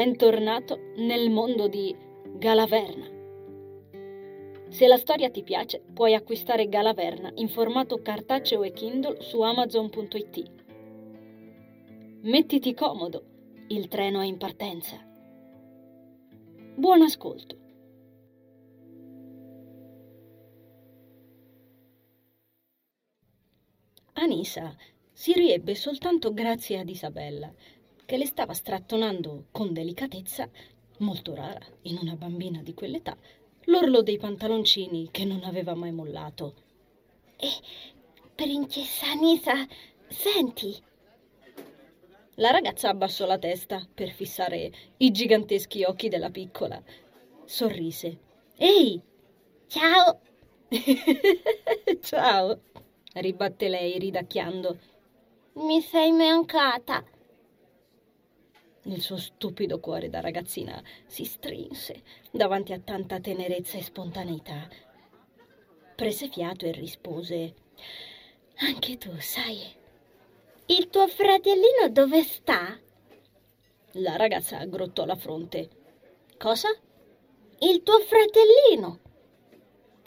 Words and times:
Bentornato 0.00 0.94
nel 0.96 1.28
mondo 1.28 1.68
di 1.68 1.94
Galaverna. 2.38 3.06
Se 4.70 4.86
la 4.86 4.96
storia 4.96 5.28
ti 5.28 5.42
piace, 5.42 5.82
puoi 5.92 6.14
acquistare 6.14 6.70
Galaverna 6.70 7.32
in 7.34 7.50
formato 7.50 8.00
cartaceo 8.00 8.62
e 8.62 8.72
Kindle 8.72 9.20
su 9.20 9.42
amazon.it. 9.42 10.50
Mettiti 12.22 12.72
comodo, 12.72 13.24
il 13.68 13.88
treno 13.88 14.22
è 14.22 14.24
in 14.24 14.38
partenza. 14.38 14.96
Buon 16.76 17.02
ascolto. 17.02 17.58
Anisa 24.14 24.74
si 25.12 25.34
riebbe 25.34 25.74
soltanto 25.74 26.32
grazie 26.32 26.78
ad 26.78 26.88
Isabella, 26.88 27.52
che 28.10 28.16
le 28.16 28.26
stava 28.26 28.54
strattonando 28.54 29.44
con 29.52 29.72
delicatezza, 29.72 30.50
molto 30.98 31.32
rara 31.32 31.64
in 31.82 31.96
una 32.02 32.16
bambina 32.16 32.60
di 32.60 32.74
quell'età, 32.74 33.16
l'orlo 33.66 34.02
dei 34.02 34.18
pantaloncini 34.18 35.10
che 35.12 35.24
non 35.24 35.44
aveva 35.44 35.76
mai 35.76 35.92
mollato. 35.92 36.54
E 37.36 37.50
principessa 38.34 39.12
Anisa, 39.12 39.64
senti. 40.08 40.76
La 42.34 42.50
ragazza 42.50 42.88
abbassò 42.88 43.26
la 43.26 43.38
testa 43.38 43.86
per 43.94 44.10
fissare 44.10 44.72
i 44.96 45.12
giganteschi 45.12 45.84
occhi 45.84 46.08
della 46.08 46.30
piccola. 46.30 46.82
Sorrise. 47.44 48.18
Ehi! 48.56 49.00
Ciao! 49.68 50.20
Ciao! 52.00 52.60
ribatté 53.12 53.68
lei 53.68 54.00
ridacchiando. 54.00 54.78
Mi 55.52 55.80
sei 55.80 56.10
mancata. 56.10 57.04
Il 58.84 59.02
suo 59.02 59.18
stupido 59.18 59.78
cuore 59.78 60.08
da 60.08 60.20
ragazzina 60.20 60.82
si 61.04 61.24
strinse 61.24 62.02
davanti 62.30 62.72
a 62.72 62.80
tanta 62.80 63.20
tenerezza 63.20 63.76
e 63.76 63.82
spontaneità. 63.82 64.68
Prese 65.94 66.28
fiato 66.28 66.64
e 66.64 66.72
rispose: 66.72 67.54
Anche 68.60 68.96
tu, 68.96 69.14
sai. 69.18 69.60
Il 70.66 70.88
tuo 70.88 71.06
fratellino 71.08 71.90
dove 71.90 72.22
sta? 72.22 72.78
La 73.94 74.16
ragazza 74.16 74.58
aggrottò 74.58 75.04
la 75.04 75.16
fronte. 75.16 75.68
Cosa? 76.38 76.68
Il 77.58 77.82
tuo 77.82 77.98
fratellino. 77.98 79.00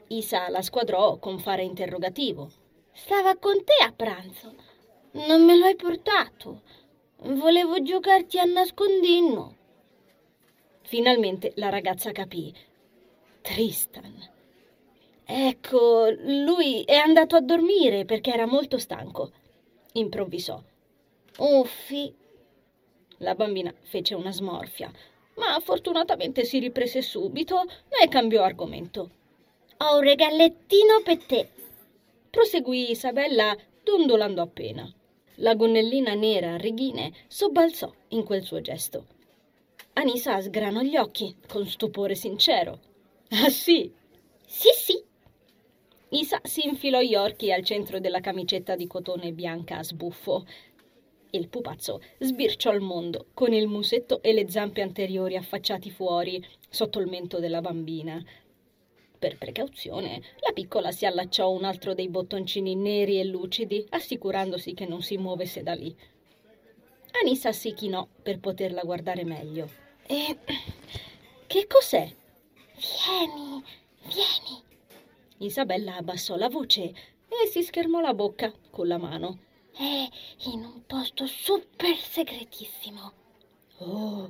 Isa 0.08 0.50
la 0.50 0.64
squadrò 0.64 1.18
con 1.20 1.38
fare 1.38 1.64
interrogativo. 1.64 2.50
Stava 2.92 3.36
con 3.38 3.64
te 3.64 3.84
a 3.84 3.92
pranzo. 3.92 4.56
Non 5.12 5.46
me 5.46 5.58
lo 5.58 5.66
hai 5.66 5.76
portato. 5.76 6.62
Volevo 7.26 7.82
giocarti 7.82 8.38
a 8.38 8.44
nascondino. 8.44 9.56
Finalmente 10.82 11.54
la 11.56 11.70
ragazza 11.70 12.12
capì. 12.12 12.54
Tristan. 13.42 14.14
Ecco, 15.24 16.10
lui 16.10 16.84
è 16.84 16.96
andato 16.96 17.38
a 17.38 17.42
dormire 17.42 18.04
perché 18.04 18.34
era 18.34 18.46
molto 18.46 18.78
stanco. 18.78 19.32
Improvvisò. 19.94 20.62
Uffi. 21.38 22.14
La 23.20 23.36
bambina 23.36 23.74
fece 23.84 24.16
una 24.16 24.34
smorfia, 24.34 24.92
ma 25.36 25.58
fortunatamente 25.62 26.44
si 26.44 26.60
riprese 26.60 27.02
subito 27.02 27.64
e 27.88 28.10
cambiò 28.10 28.44
argomento. 28.44 29.10
Ho 29.78 29.96
un 29.96 30.02
regalettino 30.02 31.02
per 31.06 31.24
te. 31.24 31.50
Proseguì 32.30 32.92
Isabella 32.92 33.56
dondolando 33.82 34.42
appena. 34.42 34.94
La 35.38 35.56
gonnellina 35.56 36.14
nera 36.14 36.54
a 36.54 36.58
righine 36.58 37.12
sobbalzò 37.28 37.92
in 38.10 38.24
quel 38.24 38.44
suo 38.44 38.62
gesto. 38.62 39.06
Anisa 39.94 40.40
sgranò 40.40 40.82
gli 40.82 40.96
occhi 40.96 41.36
con 41.48 41.66
stupore 41.66 42.16
sincero. 42.16 42.80
Ah 43.34 43.50
sì? 43.50 43.92
Sì, 44.46 44.70
sì. 44.76 45.04
Isa 46.10 46.40
si 46.44 46.68
infilò 46.68 47.02
gli 47.02 47.16
orchi 47.16 47.52
al 47.52 47.64
centro 47.64 48.00
della 48.00 48.20
camicetta 48.20 48.76
di 48.76 48.86
cotone 48.86 49.32
bianca 49.32 49.80
a 49.80 49.84
sbuffo. 49.84 50.46
Il 51.32 51.48
pupazzo 51.50 52.00
sbirciò 52.20 52.72
il 52.74 52.82
mondo 52.82 53.26
con 53.34 53.54
il 53.54 53.68
musetto 53.68 54.22
e 54.22 54.34
le 54.34 54.48
zampe 54.52 54.84
anteriori 54.84 55.36
affacciati 55.36 55.90
fuori 55.90 56.46
sotto 56.70 57.00
il 57.00 57.08
mento 57.08 57.40
della 57.40 57.62
bambina. 57.62 58.24
Per 59.24 59.38
precauzione, 59.38 60.22
la 60.42 60.52
piccola 60.52 60.92
si 60.92 61.06
allacciò 61.06 61.50
un 61.50 61.64
altro 61.64 61.94
dei 61.94 62.10
bottoncini 62.10 62.76
neri 62.76 63.22
e 63.22 63.24
lucidi, 63.24 63.86
assicurandosi 63.92 64.74
che 64.74 64.86
non 64.86 65.02
si 65.02 65.16
muovesse 65.16 65.64
da 65.64 65.74
lì. 65.74 65.96
Anissa 67.22 67.54
si 67.54 67.74
chinò 67.74 68.06
per 68.22 68.40
poterla 68.40 68.82
guardare 68.82 69.24
meglio. 69.24 69.70
E 70.06 70.38
che 71.48 71.68
cos'è? 71.68 72.14
Vieni, 72.76 73.64
vieni. 74.08 74.62
Isabella 75.38 75.96
abbassò 75.96 76.36
la 76.36 76.50
voce 76.50 76.82
e 76.82 77.48
si 77.50 77.64
schermò 77.64 78.02
la 78.02 78.14
bocca 78.14 78.52
con 78.72 78.90
la 78.90 78.98
mano. 78.98 79.40
È 79.72 80.06
in 80.50 80.66
un 80.66 80.86
posto 80.86 81.28
super 81.28 81.96
segretissimo. 81.96 83.14
Oh, 83.78 84.30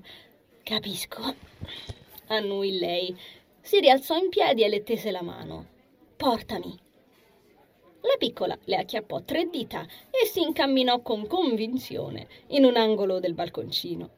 capisco. 0.62 1.34
Annui 2.28 2.78
lei 2.78 3.18
si 3.64 3.80
rialzò 3.80 4.18
in 4.18 4.28
piedi 4.28 4.62
e 4.64 4.68
le 4.68 4.84
tese 4.84 5.10
la 5.10 5.22
mano. 5.22 5.66
Portami. 6.18 6.78
La 8.02 8.16
piccola 8.18 8.58
le 8.66 8.76
acchiappò 8.76 9.22
tre 9.22 9.50
dita 9.50 9.88
e 10.12 10.28
si 10.28 10.42
incamminò 10.42 11.00
con 11.02 11.26
convinzione 11.26 12.28
in 12.48 12.66
un 12.66 12.76
angolo 12.76 13.20
del 13.20 13.34
balconcino. 13.34 14.10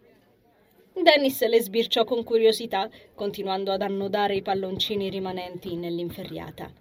Dennis 0.94 1.46
le 1.46 1.62
sbirciò 1.62 2.04
con 2.06 2.24
curiosità, 2.24 2.90
continuando 3.14 3.72
ad 3.72 3.84
annodare 3.84 4.36
i 4.36 4.42
palloncini 4.42 5.10
rimanenti 5.10 5.76
nell'inferriata. 5.76 6.72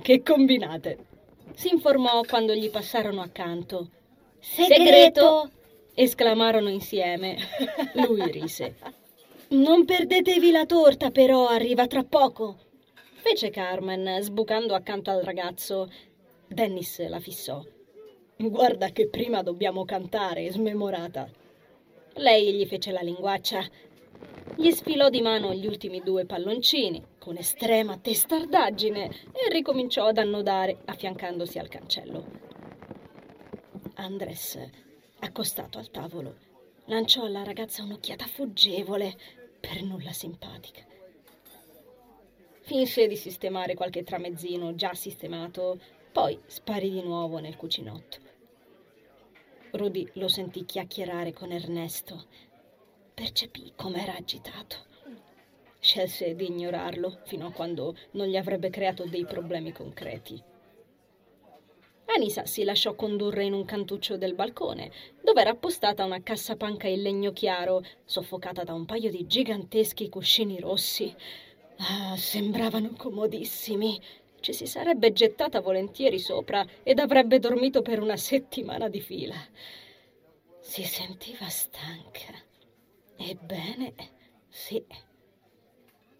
Che 0.00 0.22
combinate? 0.22 1.14
si 1.54 1.72
informò 1.72 2.20
quando 2.20 2.54
gli 2.54 2.70
passarono 2.70 3.22
accanto. 3.22 3.90
Segreto! 4.38 5.50
esclamarono 5.94 6.68
insieme. 6.68 7.36
Lui 7.94 8.30
rise. 8.30 8.76
Non 9.48 9.84
perdetevi 9.84 10.50
la 10.50 10.66
torta, 10.66 11.12
però, 11.12 11.46
arriva 11.46 11.86
tra 11.86 12.02
poco, 12.02 12.56
fece 13.12 13.50
Carmen, 13.50 14.20
sbucando 14.20 14.74
accanto 14.74 15.10
al 15.10 15.22
ragazzo. 15.22 15.88
Dennis 16.48 17.06
la 17.06 17.20
fissò. 17.20 17.64
Guarda 18.36 18.90
che 18.90 19.08
prima 19.08 19.42
dobbiamo 19.42 19.84
cantare, 19.84 20.50
smemorata. 20.50 21.30
Lei 22.14 22.54
gli 22.54 22.66
fece 22.66 22.90
la 22.90 23.02
linguaccia. 23.02 23.64
Gli 24.56 24.70
sfilò 24.72 25.08
di 25.10 25.22
mano 25.22 25.54
gli 25.54 25.66
ultimi 25.66 26.00
due 26.00 26.24
palloncini, 26.24 27.00
con 27.18 27.36
estrema 27.36 27.96
testardaggine, 27.98 29.08
e 29.32 29.48
ricominciò 29.50 30.06
ad 30.06 30.18
annodare, 30.18 30.78
affiancandosi 30.86 31.60
al 31.60 31.68
cancello. 31.68 32.24
Andres, 33.94 34.58
accostato 35.20 35.78
al 35.78 35.90
tavolo, 35.90 36.34
lanciò 36.86 37.24
alla 37.24 37.42
ragazza 37.42 37.82
un'occhiata 37.82 38.26
fuggevole, 38.26 39.16
per 39.60 39.82
nulla 39.82 40.12
simpatica. 40.12 40.84
Finse 42.60 43.06
di 43.06 43.16
sistemare 43.16 43.74
qualche 43.74 44.02
tramezzino 44.02 44.74
già 44.74 44.92
sistemato, 44.94 45.78
poi 46.12 46.38
sparì 46.46 46.90
di 46.90 47.02
nuovo 47.02 47.38
nel 47.38 47.56
cucinotto. 47.56 48.18
Rudy 49.72 50.08
lo 50.14 50.28
sentì 50.28 50.64
chiacchierare 50.64 51.32
con 51.32 51.52
Ernesto. 51.52 52.26
Percepì 53.14 53.72
com'era 53.76 54.14
agitato. 54.14 54.76
Scelse 55.78 56.34
di 56.34 56.46
ignorarlo 56.46 57.20
fino 57.24 57.46
a 57.46 57.52
quando 57.52 57.94
non 58.12 58.26
gli 58.26 58.36
avrebbe 58.36 58.70
creato 58.70 59.04
dei 59.04 59.24
problemi 59.24 59.72
concreti. 59.72 60.42
Anisa 62.14 62.46
si 62.46 62.62
lasciò 62.62 62.94
condurre 62.94 63.44
in 63.44 63.52
un 63.52 63.64
cantuccio 63.64 64.16
del 64.16 64.34
balcone, 64.34 64.90
dove 65.22 65.40
era 65.40 65.50
appostata 65.50 66.04
una 66.04 66.22
cassapanca 66.22 66.86
in 66.86 67.02
legno 67.02 67.32
chiaro, 67.32 67.82
soffocata 68.04 68.62
da 68.64 68.74
un 68.74 68.84
paio 68.84 69.10
di 69.10 69.26
giganteschi 69.26 70.08
cuscini 70.08 70.60
rossi. 70.60 71.14
Ah, 71.78 72.16
sembravano 72.16 72.92
comodissimi. 72.96 74.00
Ci 74.40 74.52
si 74.52 74.66
sarebbe 74.66 75.12
gettata 75.12 75.60
volentieri 75.60 76.18
sopra 76.18 76.64
ed 76.82 77.00
avrebbe 77.00 77.38
dormito 77.38 77.82
per 77.82 78.00
una 78.00 78.16
settimana 78.16 78.88
di 78.88 79.00
fila. 79.00 79.36
Si 80.60 80.84
sentiva 80.84 81.48
stanca. 81.48 82.32
Ebbene, 83.16 83.94
sì. 84.48 84.84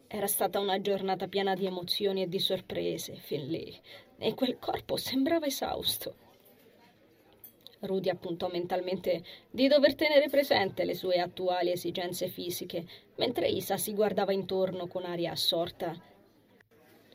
Era 0.08 0.29
stata 0.29 0.61
una 0.61 0.81
giornata 0.81 1.26
piena 1.26 1.55
di 1.55 1.67
emozioni 1.67 2.23
e 2.23 2.29
di 2.29 2.38
sorprese, 2.38 3.17
fin 3.17 3.49
lì, 3.49 3.76
e 4.19 4.35
quel 4.35 4.58
corpo 4.58 4.97
sembrava 4.97 5.47
esausto. 5.47 6.14
Rudy 7.81 8.08
appuntò 8.08 8.49
mentalmente 8.49 9.25
di 9.50 9.67
dover 9.67 9.97
tenere 9.97 10.29
presente 10.29 10.85
le 10.85 10.94
sue 10.94 11.19
attuali 11.19 11.73
esigenze 11.73 12.29
fisiche, 12.29 12.87
mentre 13.17 13.49
Isa 13.49 13.76
si 13.76 13.94
guardava 13.94 14.32
intorno 14.32 14.87
con 14.87 15.05
aria 15.05 15.32
assorta. 15.32 15.94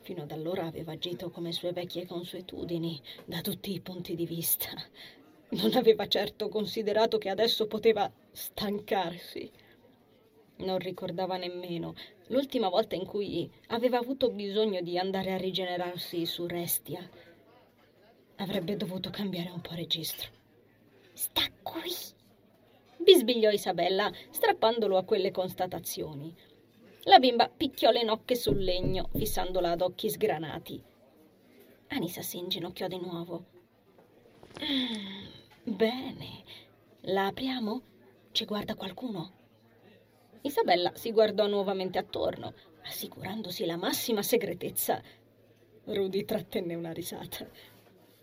Fino 0.02 0.22
ad 0.22 0.30
allora 0.30 0.66
aveva 0.66 0.92
agito 0.92 1.30
come 1.30 1.52
sue 1.52 1.72
vecchie 1.72 2.06
consuetudini, 2.06 3.00
da 3.24 3.40
tutti 3.40 3.72
i 3.72 3.80
punti 3.80 4.14
di 4.14 4.26
vista. 4.26 4.68
Non 5.50 5.74
aveva 5.74 6.06
certo 6.08 6.48
considerato 6.48 7.18
che 7.18 7.28
adesso 7.28 7.66
poteva 7.66 8.10
stancarsi. 8.30 9.50
Non 10.56 10.78
ricordava 10.78 11.36
nemmeno 11.36 11.94
l'ultima 12.28 12.68
volta 12.68 12.94
in 12.94 13.04
cui 13.04 13.50
aveva 13.68 13.98
avuto 13.98 14.30
bisogno 14.30 14.80
di 14.80 14.98
andare 14.98 15.32
a 15.32 15.38
rigenerarsi 15.38 16.24
su 16.24 16.46
Restia. 16.46 17.08
Avrebbe 18.36 18.76
dovuto 18.76 19.10
cambiare 19.10 19.50
un 19.50 19.60
po' 19.60 19.74
registro. 19.74 20.30
Sta 21.12 21.42
qui, 21.62 21.92
bisbigliò 22.96 23.50
Isabella, 23.50 24.10
strappandolo 24.30 24.96
a 24.96 25.04
quelle 25.04 25.30
constatazioni. 25.30 26.34
La 27.04 27.18
bimba 27.18 27.48
picchiò 27.48 27.90
le 27.90 28.04
nocche 28.04 28.36
sul 28.36 28.62
legno, 28.62 29.08
fissandola 29.14 29.72
ad 29.72 29.82
occhi 29.82 30.08
sgranati. 30.08 30.82
Anisa 31.88 32.22
si 32.22 32.38
inginocchiò 32.38 32.86
di 32.86 32.98
nuovo. 32.98 33.44
Mm, 34.62 35.74
bene, 35.74 36.44
la 37.02 37.26
apriamo? 37.26 37.82
Ci 38.30 38.44
guarda 38.44 38.76
qualcuno? 38.76 39.41
Isabella 40.44 40.90
si 40.94 41.12
guardò 41.12 41.46
nuovamente 41.46 41.98
attorno, 41.98 42.52
assicurandosi 42.84 43.64
la 43.64 43.76
massima 43.76 44.22
segretezza. 44.22 45.00
Rudy 45.84 46.24
trattenne 46.24 46.74
una 46.74 46.92
risata. 46.92 47.48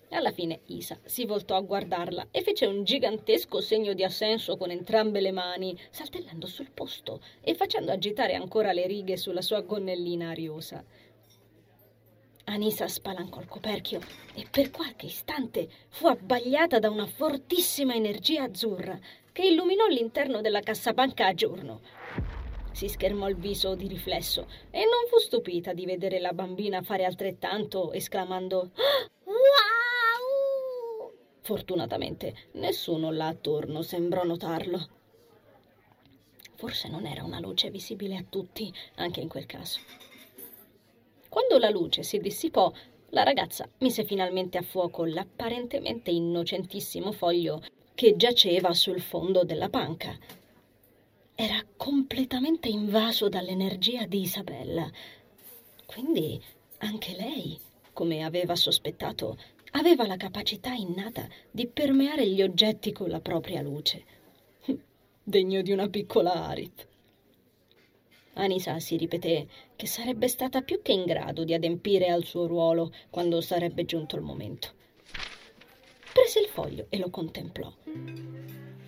Alla 0.10 0.32
fine 0.32 0.62
Isa 0.66 1.00
si 1.06 1.24
voltò 1.26 1.56
a 1.56 1.62
guardarla 1.62 2.28
e 2.32 2.42
fece 2.42 2.66
un 2.66 2.84
gigantesco 2.84 3.62
segno 3.62 3.94
di 3.94 4.04
assenso 4.04 4.58
con 4.58 4.70
entrambe 4.70 5.22
le 5.22 5.32
mani, 5.32 5.80
saltellando 5.92 6.46
sul 6.46 6.72
posto 6.72 7.22
e 7.40 7.54
facendo 7.54 7.94
agitare 7.94 8.34
ancora 8.34 8.74
le 8.74 8.86
righe 8.86 9.16
sulla 9.16 9.42
sua 9.42 9.62
gonnellina 9.62 10.30
ariosa. 10.30 10.84
Anisa 12.50 12.88
spalancò 12.88 13.42
il 13.42 13.48
coperchio 13.48 14.00
e 14.34 14.48
per 14.50 14.72
qualche 14.72 15.06
istante 15.06 15.70
fu 15.90 16.08
abbagliata 16.08 16.80
da 16.80 16.90
una 16.90 17.06
fortissima 17.06 17.94
energia 17.94 18.44
azzurra 18.44 19.00
che 19.32 19.44
illuminò 19.46 19.86
l'interno 19.86 20.42
della 20.42 20.62
cassapanca 20.62 21.28
a 21.28 21.36
giorno. 21.36 21.82
Si 22.72 22.88
schermò 22.88 23.30
il 23.30 23.36
viso 23.36 23.76
di 23.76 23.88
riflesso 23.88 24.48
e 24.72 24.80
non 24.80 25.08
fu 25.10 25.20
stupita 25.20 25.74
di 25.74 25.86
vedere 25.86 26.20
la 26.20 26.34
bambina 26.34 26.82
fare 26.82 27.06
altrettanto, 27.06 27.92
esclamando 27.92 28.72
ah, 28.74 29.00
Fortunatamente 31.42 32.34
nessuno 32.54 33.12
là 33.12 33.28
attorno 33.28 33.84
sembrò 33.84 34.24
notarlo. 34.24 34.88
Forse 36.56 36.90
non 36.90 37.06
era 37.06 37.24
una 37.24 37.40
luce 37.40 37.70
visibile 37.70 38.18
a 38.18 38.26
tutti, 38.28 38.74
anche 38.96 39.22
in 39.22 39.30
quel 39.30 39.46
caso. 39.46 39.80
Quando 41.30 41.60
la 41.60 41.70
luce 41.70 42.02
si 42.02 42.18
dissipò, 42.18 42.72
la 43.12 43.24
ragazza 43.24 43.70
mise 43.80 44.04
finalmente 44.04 44.58
a 44.58 44.64
fuoco 44.64 45.06
l'apparentemente 45.06 46.10
innocentissimo 46.10 47.12
foglio 47.12 47.62
che 47.94 48.16
giaceva 48.16 48.74
sul 48.74 49.00
fondo 49.00 49.44
della 49.44 49.70
panca. 49.70 50.18
Era 51.36 51.64
completamente 51.78 52.68
invaso 52.68 53.30
dall'energia 53.30 54.06
di 54.06 54.22
Isabella. 54.22 54.90
Quindi 55.86 56.42
anche 56.80 57.16
lei, 57.16 57.60
come 57.94 58.24
aveva 58.24 58.56
sospettato, 58.56 59.38
aveva 59.72 60.08
la 60.08 60.18
capacità 60.18 60.72
innata 60.72 61.28
di 61.52 61.68
permeare 61.68 62.28
gli 62.28 62.42
oggetti 62.42 62.92
con 62.92 63.10
la 63.10 63.22
propria 63.22 63.62
luce. 63.62 64.04
Degno 65.24 65.62
di 65.62 65.72
una 65.72 65.90
piccola 65.90 66.48
Arit. 66.48 66.88
Anisa 68.40 68.80
si 68.80 68.96
ripeté 68.96 69.48
che 69.76 69.86
sarebbe 69.86 70.30
stata 70.30 70.62
più 70.62 70.82
che 70.82 70.94
in 70.94 71.04
grado 71.06 71.44
di 71.44 71.54
adempiere 71.54 72.08
al 72.08 72.24
suo 72.24 72.48
ruolo 72.48 72.92
quando 73.10 73.42
sarebbe 73.42 73.86
giunto 73.86 74.16
il 74.16 74.22
momento. 74.22 74.70
Prese 76.14 76.40
il 76.40 76.48
foglio 76.48 76.86
e 76.90 76.98
lo 76.98 77.10
contemplò. 77.10 77.72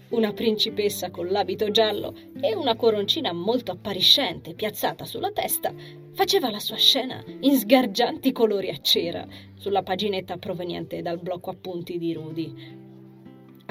Una 0.09 0.33
principessa 0.33 1.09
con 1.09 1.27
l'abito 1.27 1.69
giallo 1.71 2.13
e 2.41 2.53
una 2.55 2.75
coroncina 2.75 3.31
molto 3.31 3.71
appariscente 3.71 4.53
piazzata 4.53 5.05
sulla 5.05 5.31
testa 5.31 5.73
faceva 6.13 6.49
la 6.49 6.59
sua 6.59 6.75
scena 6.75 7.23
in 7.41 7.57
sgargianti 7.57 8.31
colori 8.31 8.69
a 8.69 8.77
cera 8.81 9.25
sulla 9.55 9.83
paginetta 9.83 10.37
proveniente 10.37 11.01
dal 11.01 11.19
blocco 11.19 11.49
appunti 11.49 11.97
di 11.97 12.13
Rudy. 12.13 12.89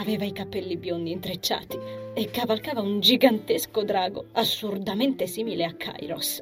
Aveva 0.00 0.24
i 0.24 0.32
capelli 0.32 0.78
biondi 0.78 1.10
intrecciati 1.10 1.78
e 2.14 2.30
cavalcava 2.30 2.80
un 2.80 3.00
gigantesco 3.00 3.82
drago 3.84 4.28
assurdamente 4.32 5.26
simile 5.26 5.66
a 5.66 5.74
Kairos. 5.74 6.40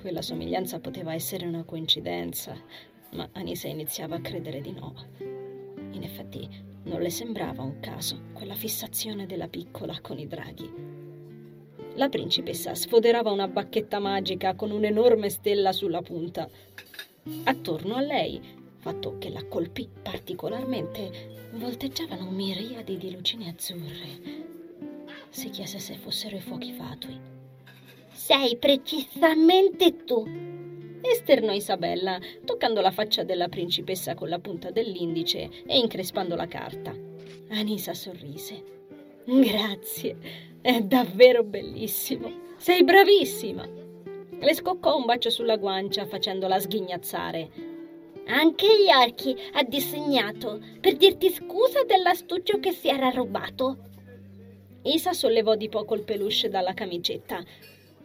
Quella 0.00 0.22
somiglianza 0.22 0.78
poteva 0.78 1.12
essere 1.12 1.44
una 1.44 1.64
coincidenza, 1.64 2.56
ma 3.14 3.28
Anisa 3.32 3.66
iniziava 3.66 4.14
a 4.14 4.20
credere 4.20 4.60
di 4.60 4.70
no. 4.70 4.94
In 5.90 6.04
effetti 6.04 6.48
non 6.84 7.00
le 7.00 7.10
sembrava 7.10 7.62
un 7.62 7.80
caso 7.80 8.26
quella 8.32 8.54
fissazione 8.54 9.26
della 9.26 9.48
piccola 9.48 9.98
con 10.00 10.20
i 10.20 10.28
draghi. 10.28 10.70
La 11.96 12.08
principessa 12.08 12.76
sfoderava 12.76 13.32
una 13.32 13.48
bacchetta 13.48 13.98
magica 13.98 14.54
con 14.54 14.70
un'enorme 14.70 15.30
stella 15.30 15.72
sulla 15.72 16.00
punta. 16.00 16.48
Attorno 17.42 17.96
a 17.96 18.00
lei, 18.00 18.40
fatto 18.82 19.16
che 19.18 19.30
la 19.30 19.44
colpì 19.44 19.88
particolarmente, 20.02 21.50
volteggiavano 21.52 22.28
miriadi 22.30 22.96
di 22.96 23.12
lucine 23.12 23.50
azzurre. 23.50 24.50
Si 25.28 25.50
chiese 25.50 25.78
se 25.78 25.94
fossero 25.94 26.34
i 26.34 26.40
fuochi 26.40 26.72
fatui. 26.72 27.16
Sei 28.12 28.56
precisamente 28.56 30.02
tu, 30.04 30.26
esternò 31.00 31.52
Isabella, 31.52 32.18
toccando 32.44 32.80
la 32.80 32.90
faccia 32.90 33.22
della 33.22 33.48
principessa 33.48 34.14
con 34.14 34.28
la 34.28 34.40
punta 34.40 34.72
dell'indice 34.72 35.48
e 35.64 35.78
increspando 35.78 36.34
la 36.34 36.48
carta. 36.48 36.92
Anisa 37.50 37.94
sorrise. 37.94 38.64
Grazie. 39.24 40.16
È 40.60 40.80
davvero 40.80 41.44
bellissimo. 41.44 42.50
Sei 42.56 42.82
bravissima. 42.82 43.64
Le 44.40 44.54
scoccò 44.54 44.96
un 44.96 45.04
bacio 45.04 45.30
sulla 45.30 45.56
guancia 45.56 46.04
facendola 46.04 46.58
sghignazzare. 46.58 47.71
Anche 48.26 48.66
gli 48.66 48.90
occhi 48.90 49.36
ha 49.52 49.62
disegnato 49.62 50.60
per 50.80 50.96
dirti 50.96 51.30
scusa 51.30 51.84
dell'astuccio 51.84 52.58
che 52.58 52.72
si 52.72 52.88
era 52.88 53.10
rubato. 53.10 53.78
Isa 54.82 55.12
sollevò 55.12 55.54
di 55.54 55.68
poco 55.68 55.94
il 55.94 56.02
peluche 56.02 56.48
dalla 56.48 56.74
camicetta. 56.74 57.42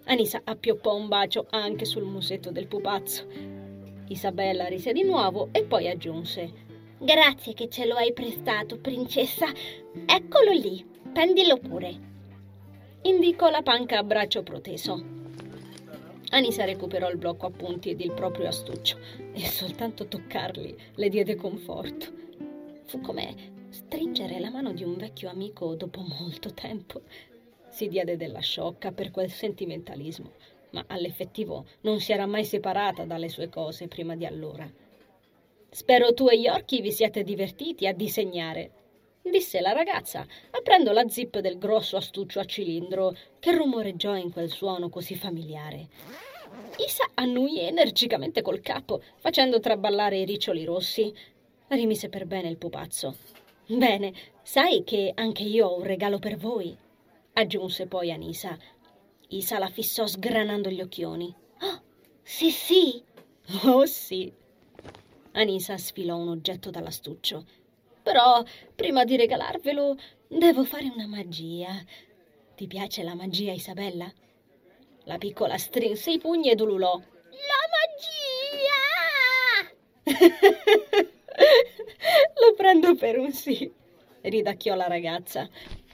Anisa 0.05 0.41
appioppò 0.43 0.95
un 0.95 1.07
bacio 1.07 1.47
anche 1.49 1.85
sul 1.85 2.03
musetto 2.03 2.51
del 2.51 2.67
pupazzo. 2.67 3.25
Isabella 4.07 4.67
rise 4.67 4.93
di 4.93 5.03
nuovo 5.03 5.49
e 5.51 5.63
poi 5.63 5.89
aggiunse: 5.89 6.51
Grazie 6.99 7.53
che 7.53 7.69
ce 7.69 7.85
lo 7.85 7.95
hai 7.95 8.13
prestato, 8.13 8.77
principessa. 8.77 9.47
Eccolo 10.05 10.51
lì, 10.51 10.85
prendilo 11.11 11.57
pure 11.57 12.15
indicò 13.07 13.49
la 13.49 13.61
panca 13.61 13.99
a 13.99 14.03
braccio 14.03 14.43
proteso. 14.43 15.15
Anisa 16.29 16.65
recuperò 16.65 17.09
il 17.09 17.17
blocco 17.17 17.45
a 17.45 17.51
punti 17.51 17.89
ed 17.89 18.01
il 18.01 18.11
proprio 18.11 18.49
astuccio 18.49 18.97
e 19.31 19.45
soltanto 19.47 20.07
toccarli 20.07 20.75
le 20.95 21.09
diede 21.09 21.35
conforto. 21.35 22.05
Fu 22.83 22.99
come 22.99 23.55
stringere 23.69 24.39
la 24.39 24.49
mano 24.49 24.73
di 24.73 24.83
un 24.83 24.97
vecchio 24.97 25.29
amico 25.29 25.75
dopo 25.75 26.01
molto 26.01 26.53
tempo. 26.53 27.01
Si 27.69 27.87
diede 27.87 28.17
della 28.17 28.39
sciocca 28.39 28.91
per 28.91 29.11
quel 29.11 29.31
sentimentalismo, 29.31 30.31
ma 30.71 30.83
all'effettivo 30.87 31.65
non 31.81 32.01
si 32.01 32.11
era 32.11 32.25
mai 32.25 32.43
separata 32.43 33.05
dalle 33.05 33.29
sue 33.29 33.47
cose 33.47 33.87
prima 33.87 34.15
di 34.17 34.25
allora. 34.25 34.69
Spero 35.69 36.13
tu 36.13 36.27
e 36.27 36.49
orchi 36.49 36.81
vi 36.81 36.91
siete 36.91 37.23
divertiti 37.23 37.87
a 37.87 37.93
disegnare, 37.93 38.71
disse 39.31 39.61
la 39.61 39.71
ragazza, 39.71 40.25
aprendo 40.51 40.91
la 40.91 41.07
zip 41.07 41.39
del 41.39 41.57
grosso 41.57 41.97
astuccio 41.97 42.39
a 42.39 42.45
cilindro 42.45 43.15
che 43.39 43.55
rumoreggiò 43.55 44.15
in 44.15 44.31
quel 44.31 44.49
suono 44.49 44.89
così 44.89 45.15
familiare. 45.15 45.87
Isa 46.77 47.09
annui 47.15 47.59
energicamente 47.59 48.41
col 48.41 48.61
capo, 48.61 49.01
facendo 49.17 49.59
traballare 49.59 50.17
i 50.17 50.25
riccioli 50.25 50.63
rossi. 50.63 51.13
Rimise 51.67 52.09
per 52.09 52.25
bene 52.25 52.49
il 52.49 52.57
pupazzo. 52.57 53.17
Bene, 53.67 54.13
sai 54.41 54.83
che 54.83 55.11
anche 55.13 55.43
io 55.43 55.67
ho 55.67 55.77
un 55.77 55.83
regalo 55.83 56.19
per 56.19 56.37
voi, 56.37 56.75
aggiunse 57.33 57.87
poi 57.87 58.11
Anisa. 58.11 58.57
Isa 59.29 59.59
la 59.59 59.67
fissò 59.67 60.07
sgranando 60.07 60.69
gli 60.69 60.81
occhioni. 60.81 61.33
Oh, 61.61 61.81
sì, 62.21 62.49
sì. 62.49 63.03
Oh, 63.65 63.85
sì. 63.85 64.31
Anisa 65.33 65.77
sfilò 65.77 66.15
un 66.15 66.29
oggetto 66.29 66.69
dall'astuccio. 66.69 67.45
Però 68.07 68.41
prima 68.73 69.03
di 69.03 69.17
regalarvelo 69.17 69.97
devo 70.29 70.63
fare 70.63 70.85
una 70.85 71.07
magia. 71.07 71.83
Ti 72.55 72.65
piace 72.65 73.03
la 73.03 73.15
magia, 73.15 73.51
Isabella? 73.51 74.09
La 75.03 75.17
piccola 75.17 75.57
strinse 75.57 76.11
i 76.11 76.17
pugni 76.17 76.49
ed 76.49 76.61
ululò. 76.61 76.95
La 76.95 77.63
magia! 77.75 78.79
Lo 82.39 82.53
prendo 82.55 82.95
per 82.95 83.19
un 83.19 83.33
sì, 83.33 83.69
ridacchiò 84.21 84.75
la 84.75 84.87
ragazza. 84.87 85.49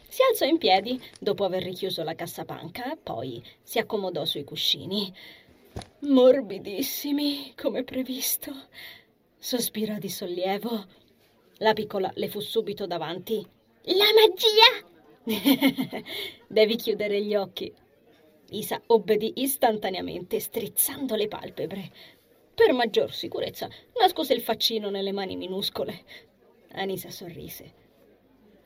Si 0.08 0.22
alzò 0.30 0.46
in 0.46 0.60
piedi 0.60 1.02
dopo 1.20 1.46
aver 1.46 1.64
richiuso 1.64 2.04
la 2.04 2.14
cassapanca, 2.14 2.96
poi 3.02 3.44
si 3.64 3.80
accomodò 3.80 4.24
sui 4.24 4.44
cuscini. 4.44 5.12
Morbidissimi, 6.02 7.56
come 7.56 7.84
previsto. 7.84 8.54
Sospirò 9.36 9.98
di 9.98 10.10
sollievo 10.10 11.02
la 11.64 11.74
piccola 11.74 12.12
le 12.16 12.28
fu 12.28 12.42
subito 12.42 12.86
davanti. 12.86 13.36
La 13.84 14.06
magia! 14.14 14.92
Devi 16.48 16.76
chiudere 16.76 17.24
gli 17.24 17.36
occhi. 17.36 17.74
Isa 18.50 18.82
obbedì 18.88 19.42
istantaneamente, 19.42 20.42
strizzando 20.42 21.16
le 21.16 21.30
palpebre. 21.30 21.92
Per 22.54 22.74
maggior 22.74 23.14
sicurezza 23.14 23.70
nascose 23.98 24.34
il 24.34 24.42
faccino 24.42 24.90
nelle 24.90 25.14
mani 25.14 25.38
minuscole. 25.38 26.04
Anisa 26.74 27.10
sorrise. 27.10 27.82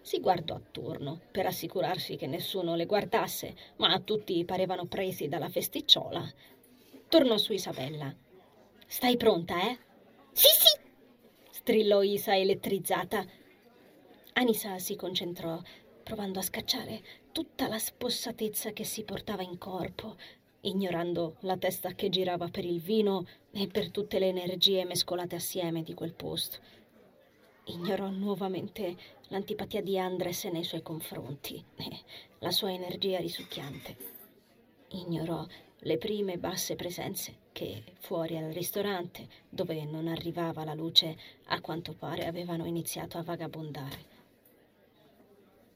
Si 0.02 0.20
guardò 0.20 0.56
attorno 0.56 1.22
per 1.32 1.46
assicurarsi 1.46 2.16
che 2.16 2.26
nessuno 2.26 2.76
le 2.76 2.86
guardasse, 2.86 3.56
ma 3.78 4.00
tutti 4.00 4.44
parevano 4.44 4.86
presi 4.86 5.28
dalla 5.28 5.50
festicciola. 5.50 6.28
Tornò 7.08 7.38
su 7.38 7.54
Isabella. 7.54 8.14
Stai 8.88 9.18
pronta, 9.18 9.70
eh? 9.70 9.78
Sì, 10.32 10.48
sì! 10.48 10.87
Strillò 11.68 12.02
Isa 12.02 12.34
elettrizzata. 12.38 13.26
Anisa 14.36 14.80
si 14.80 14.96
concentrò, 14.96 15.62
provando 16.02 16.40
a 16.40 16.42
scacciare 16.42 17.04
tutta 17.34 17.68
la 17.68 17.78
spossatezza 17.78 18.72
che 18.72 18.86
si 18.86 19.04
portava 19.04 19.42
in 19.42 19.58
corpo, 19.58 20.16
ignorando 20.62 21.36
la 21.42 21.58
testa 21.58 21.92
che 21.92 22.08
girava 22.08 22.48
per 22.48 22.64
il 22.64 22.80
vino 22.80 23.28
e 23.52 23.68
per 23.68 23.92
tutte 23.92 24.18
le 24.18 24.28
energie 24.28 24.86
mescolate 24.86 25.36
assieme 25.36 25.84
di 25.84 25.94
quel 25.94 26.14
posto. 26.14 26.60
Ignorò 27.66 28.08
nuovamente 28.12 28.96
l'antipatia 29.28 29.82
di 29.82 30.00
Andres 30.00 30.46
nei 30.46 30.64
suoi 30.64 30.82
confronti 30.82 31.62
e 31.76 32.00
la 32.40 32.52
sua 32.52 32.72
energia 32.72 33.20
risucchiante. 33.20 33.98
Ignorò 34.92 35.46
le 35.82 35.98
prime 35.98 36.38
basse 36.38 36.76
presenze 36.76 37.46
che 37.52 37.84
fuori 38.00 38.38
al 38.38 38.52
ristorante, 38.52 39.28
dove 39.50 39.84
non 39.86 40.08
arrivava 40.08 40.64
la 40.64 40.74
luce, 40.74 41.18
a 41.46 41.62
quanto 41.62 41.94
pare 41.94 42.26
avevano 42.26 42.66
iniziato 42.66 43.18
a 43.18 43.24
vagabondare. 43.24 44.16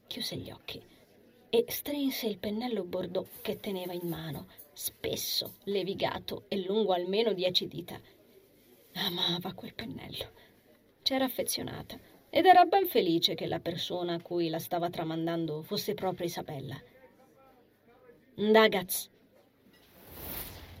Chiuse 0.06 0.36
gli 0.36 0.50
occhi 0.50 0.82
e 1.54 1.64
strinse 1.68 2.26
il 2.26 2.38
pennello 2.38 2.82
bordeaux 2.82 3.28
che 3.42 3.60
teneva 3.60 3.92
in 3.92 4.08
mano, 4.08 4.46
spesso, 4.72 5.56
levigato 5.64 6.44
e 6.48 6.64
lungo 6.64 6.92
almeno 6.92 7.32
dieci 7.32 7.68
dita. 7.68 8.00
Amava 8.94 9.52
quel 9.52 9.74
pennello. 9.74 10.30
C'era 11.02 11.24
affezionata 11.24 11.98
ed 12.30 12.46
era 12.46 12.64
ben 12.64 12.86
felice 12.86 13.34
che 13.34 13.46
la 13.46 13.60
persona 13.60 14.14
a 14.14 14.22
cui 14.22 14.48
la 14.48 14.58
stava 14.58 14.88
tramandando 14.88 15.62
fosse 15.62 15.92
proprio 15.92 16.26
Isabella. 16.26 16.80
Ndagaz. 18.36 19.10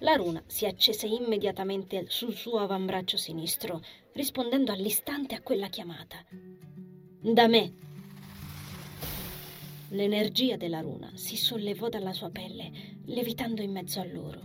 La 0.02 0.16
runa 0.16 0.42
si 0.46 0.66
accese 0.66 1.06
immediatamente 1.06 2.06
sul 2.08 2.34
suo 2.34 2.58
avambraccio 2.58 3.16
sinistro, 3.16 3.80
rispondendo 4.14 4.72
all'istante 4.72 5.36
a 5.36 5.40
quella 5.40 5.68
chiamata. 5.68 6.24
Da 7.20 7.46
me. 7.46 7.72
L'energia 9.90 10.56
della 10.56 10.80
runa 10.80 11.12
si 11.14 11.36
sollevò 11.36 11.88
dalla 11.88 12.12
sua 12.12 12.30
pelle, 12.30 12.72
levitando 13.04 13.62
in 13.62 13.70
mezzo 13.70 14.00
a 14.00 14.04
loro. 14.04 14.40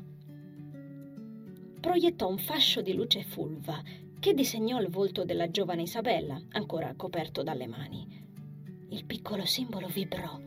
Proiettò 1.80 2.28
un 2.28 2.38
fascio 2.38 2.82
di 2.82 2.94
luce 2.94 3.24
fulva 3.24 3.82
che 4.20 4.36
disegnò 4.36 4.80
il 4.80 4.90
volto 4.90 5.26
della 5.26 5.50
giovane 5.50 5.82
Isabella, 5.84 6.40
ancora 6.52 6.94
coperto 6.96 7.42
dalle 7.42 7.66
mani. 7.66 8.06
Il 8.90 9.06
piccolo 9.06 9.44
simbolo 9.46 9.88
vibrò. 9.88 10.40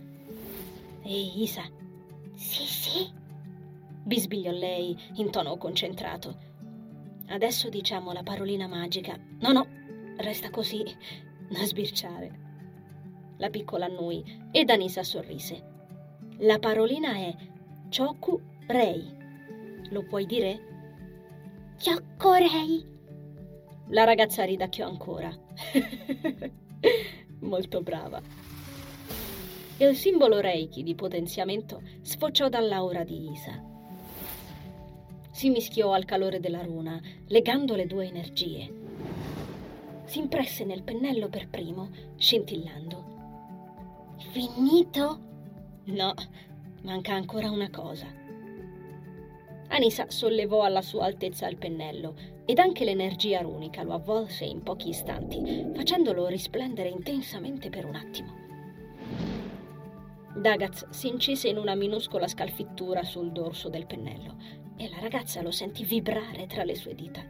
Ehi, 1.02 1.42
Isa. 1.42 1.68
Sì, 2.32 2.64
sì, 2.64 3.19
bisbigliò 4.02 4.50
lei 4.50 4.96
in 5.14 5.30
tono 5.30 5.56
concentrato. 5.56 6.48
Adesso 7.28 7.68
diciamo 7.68 8.12
la 8.12 8.22
parolina 8.22 8.66
magica. 8.66 9.18
No, 9.40 9.52
no, 9.52 9.66
resta 10.16 10.50
così, 10.50 10.84
da 11.48 11.64
sbirciare 11.64 12.48
la 13.40 13.50
piccola 13.50 13.86
annui 13.86 14.22
ed 14.52 14.70
Anisa 14.70 15.02
sorrise. 15.02 15.68
La 16.38 16.58
parolina 16.58 17.14
è 17.14 17.34
Choku 17.94 18.40
Rei. 18.66 19.18
Lo 19.90 20.04
puoi 20.04 20.26
dire? 20.26 20.60
Choku 21.82 22.32
Rei. 22.32 22.86
La 23.88 24.04
ragazza 24.04 24.44
ridacchiò 24.44 24.86
ancora. 24.86 25.30
Molto 27.40 27.82
brava. 27.82 28.20
Il 29.78 29.96
simbolo 29.96 30.40
Reiki 30.40 30.82
di 30.82 30.94
potenziamento 30.94 31.82
sfociò 32.02 32.50
dall'aura 32.50 33.02
di 33.02 33.32
Isa. 33.32 33.69
Si 35.40 35.48
mischiò 35.48 35.94
al 35.94 36.04
calore 36.04 36.38
della 36.38 36.60
runa, 36.60 37.00
legando 37.28 37.74
le 37.74 37.86
due 37.86 38.06
energie. 38.06 38.70
Si 40.04 40.18
impresse 40.18 40.66
nel 40.66 40.82
pennello 40.82 41.30
per 41.30 41.48
primo, 41.48 41.88
scintillando. 42.18 44.16
Finito? 44.32 45.20
No, 45.84 46.12
manca 46.82 47.14
ancora 47.14 47.50
una 47.50 47.70
cosa. 47.70 48.04
Anisa 49.68 50.10
sollevò 50.10 50.62
alla 50.62 50.82
sua 50.82 51.06
altezza 51.06 51.48
il 51.48 51.56
pennello 51.56 52.16
ed 52.44 52.58
anche 52.58 52.84
l'energia 52.84 53.40
runica 53.40 53.82
lo 53.82 53.94
avvolse 53.94 54.44
in 54.44 54.62
pochi 54.62 54.90
istanti, 54.90 55.70
facendolo 55.74 56.26
risplendere 56.26 56.90
intensamente 56.90 57.70
per 57.70 57.86
un 57.86 57.94
attimo. 57.94 58.34
Dagaz 60.36 60.86
si 60.90 61.08
incise 61.08 61.48
in 61.48 61.56
una 61.56 61.74
minuscola 61.74 62.28
scalfittura 62.28 63.02
sul 63.04 63.32
dorso 63.32 63.70
del 63.70 63.86
pennello 63.86 64.59
e 64.80 64.88
la 64.88 64.98
ragazza 64.98 65.42
lo 65.42 65.50
sentì 65.50 65.84
vibrare 65.84 66.46
tra 66.46 66.64
le 66.64 66.74
sue 66.74 66.94
dita. 66.94 67.22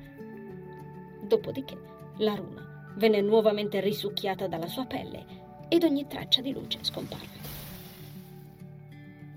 Dopodiché 1.21 1.77
la 2.19 2.37
runa 2.37 2.93
venne 2.97 3.21
nuovamente 3.21 3.81
risucchiata 3.81 4.47
dalla 4.47 4.69
sua 4.69 4.87
pelle 4.87 5.67
ed 5.69 5.83
ogni 5.83 6.07
traccia 6.07 6.43
di 6.43 6.53
luce 6.53 6.79
scomparve. 6.83 7.49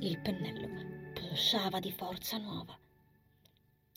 Il 0.01 0.19
pennello 0.19 1.11
pulsava 1.13 1.79
di 1.79 1.91
forza 1.91 2.37
nuova. 2.37 2.77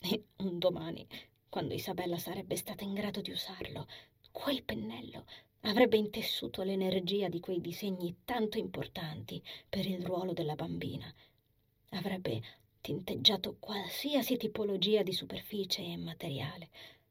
E 0.01 0.23
un 0.37 0.57
domani, 0.57 1.05
quando 1.47 1.75
Isabella 1.75 2.17
sarebbe 2.17 2.55
stata 2.55 2.83
in 2.83 2.95
grado 2.95 3.21
di 3.21 3.29
usarlo, 3.29 3.85
quel 4.31 4.63
pennello 4.63 5.25
avrebbe 5.61 5.97
intessuto 5.97 6.63
l'energia 6.63 7.29
di 7.29 7.39
quei 7.39 7.61
disegni 7.61 8.21
tanto 8.25 8.57
importanti 8.57 9.43
per 9.69 9.85
il 9.85 10.03
ruolo 10.03 10.33
della 10.33 10.55
bambina. 10.55 11.13
Avrebbe 11.91 12.41
tinteggiato 12.87 13.57
qualsiasi 13.59 14.37
tipologia 14.37 15.03
di 15.03 15.11
superficie 15.11 15.81
e 15.81 15.97
materiale 15.97 16.69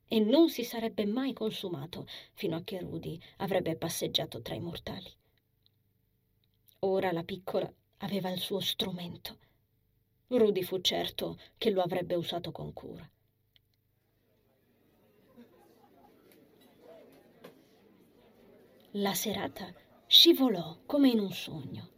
e 0.09 0.21
non 0.21 0.49
si 0.49 0.64
sarebbe 0.64 1.04
mai 1.04 1.35
consumato 1.35 2.06
fino 2.33 2.56
a 2.56 2.62
che 2.64 2.78
Rudy 2.78 3.21
avrebbe 3.38 3.76
passeggiato 3.76 4.40
tra 4.40 4.54
i 4.54 4.61
mortali. 4.61 5.12
Ora 6.78 7.12
la 7.12 7.25
piccola 7.25 7.71
aveva 7.99 8.30
il 8.30 8.38
suo 8.38 8.59
strumento. 8.61 9.37
Rudy 10.28 10.62
fu 10.62 10.80
certo 10.80 11.38
che 11.59 11.68
lo 11.68 11.83
avrebbe 11.83 12.14
usato 12.14 12.52
con 12.52 12.73
cura. 12.73 13.06
La 18.92 19.12
serata 19.12 19.75
scivolò 20.06 20.78
come 20.87 21.11
in 21.11 21.18
un 21.18 21.33
sogno. 21.33 21.96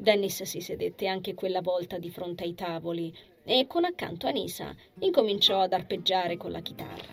Dennis 0.00 0.44
si 0.44 0.62
sedette 0.62 1.08
anche 1.08 1.34
quella 1.34 1.60
volta 1.60 1.98
di 1.98 2.08
fronte 2.08 2.44
ai 2.44 2.54
tavoli 2.54 3.14
e 3.44 3.66
con 3.66 3.84
accanto 3.84 4.26
Anisa 4.26 4.74
incominciò 5.00 5.60
ad 5.60 5.74
arpeggiare 5.74 6.38
con 6.38 6.52
la 6.52 6.60
chitarra. 6.60 7.12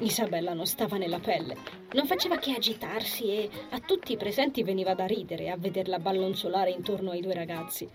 Isabella 0.00 0.52
non 0.52 0.66
stava 0.66 0.98
nella 0.98 1.20
pelle, 1.20 1.56
non 1.94 2.04
faceva 2.04 2.36
che 2.36 2.52
agitarsi 2.52 3.30
e 3.30 3.50
a 3.70 3.80
tutti 3.80 4.12
i 4.12 4.18
presenti 4.18 4.62
veniva 4.62 4.92
da 4.92 5.06
ridere 5.06 5.48
a 5.48 5.56
vederla 5.56 5.98
ballonzolare 5.98 6.70
intorno 6.70 7.12
ai 7.12 7.22
due 7.22 7.32
ragazzi. 7.32 7.88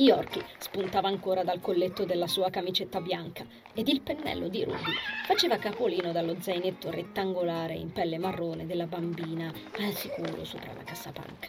Yorkie 0.00 0.42
spuntava 0.56 1.08
ancora 1.08 1.44
dal 1.44 1.60
colletto 1.60 2.06
della 2.06 2.26
sua 2.26 2.48
camicetta 2.48 3.02
bianca 3.02 3.44
ed 3.74 3.86
il 3.88 4.00
pennello 4.00 4.48
di 4.48 4.64
Ruby 4.64 4.94
faceva 5.26 5.58
capolino 5.58 6.10
dallo 6.10 6.36
zainetto 6.40 6.90
rettangolare 6.90 7.74
in 7.74 7.92
pelle 7.92 8.16
marrone 8.16 8.64
della 8.64 8.86
bambina 8.86 9.52
al 9.78 9.92
sicuro 9.92 10.42
sopra 10.44 10.72
la 10.72 10.84
cassapanca. 10.84 11.48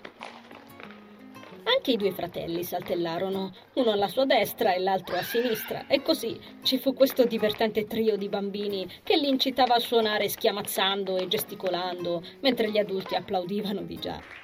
Anche 1.63 1.91
i 1.91 1.97
due 1.97 2.11
fratelli 2.11 2.63
saltellarono, 2.63 3.53
uno 3.75 3.91
alla 3.91 4.09
sua 4.09 4.25
destra 4.25 4.73
e 4.73 4.79
l'altro 4.79 5.15
a 5.15 5.21
sinistra, 5.21 5.87
e 5.87 6.01
così 6.01 6.37
ci 6.63 6.77
fu 6.77 6.93
questo 6.93 7.23
divertente 7.23 7.85
trio 7.85 8.17
di 8.17 8.27
bambini 8.27 8.85
che 9.03 9.15
li 9.15 9.29
incitava 9.29 9.75
a 9.75 9.79
suonare 9.79 10.27
schiamazzando 10.27 11.17
e 11.17 11.27
gesticolando, 11.27 12.21
mentre 12.41 12.69
gli 12.69 12.79
adulti 12.79 13.15
applaudivano 13.15 13.83
di 13.83 13.97
già. 13.97 14.40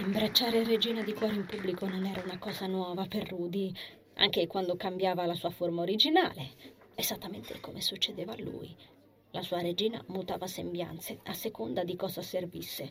Imbracciare 0.00 0.64
Regina 0.64 1.02
di 1.02 1.12
Cuore 1.12 1.34
in 1.34 1.44
pubblico 1.44 1.86
non 1.86 2.06
era 2.06 2.22
una 2.22 2.38
cosa 2.38 2.66
nuova 2.66 3.04
per 3.04 3.28
Rudy, 3.28 3.70
anche 4.14 4.46
quando 4.46 4.74
cambiava 4.74 5.26
la 5.26 5.34
sua 5.34 5.50
forma 5.50 5.82
originale, 5.82 6.52
esattamente 6.94 7.60
come 7.60 7.82
succedeva 7.82 8.32
a 8.32 8.40
lui. 8.40 8.74
La 9.32 9.42
sua 9.42 9.60
regina 9.60 10.02
mutava 10.06 10.46
sembianze 10.46 11.18
a 11.24 11.34
seconda 11.34 11.84
di 11.84 11.96
cosa 11.96 12.22
servisse. 12.22 12.90